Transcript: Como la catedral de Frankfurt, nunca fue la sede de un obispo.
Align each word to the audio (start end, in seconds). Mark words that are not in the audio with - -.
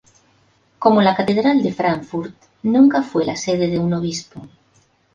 Como 0.79 0.99
la 1.03 1.15
catedral 1.15 1.61
de 1.61 1.73
Frankfurt, 1.73 2.35
nunca 2.63 3.03
fue 3.03 3.23
la 3.23 3.35
sede 3.35 3.67
de 3.67 3.77
un 3.77 3.93
obispo. 3.93 4.41